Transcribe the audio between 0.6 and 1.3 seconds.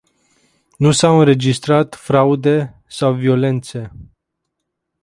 Nu s-au